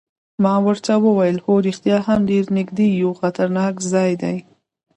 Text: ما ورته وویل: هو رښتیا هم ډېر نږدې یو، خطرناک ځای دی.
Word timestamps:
ما 0.43 0.55
ورته 0.65 0.93
وویل: 1.05 1.37
هو 1.45 1.53
رښتیا 1.67 1.97
هم 2.07 2.19
ډېر 2.31 2.45
نږدې 2.57 2.87
یو، 3.01 3.11
خطرناک 3.21 3.73
ځای 3.93 4.11
دی. 4.21 4.37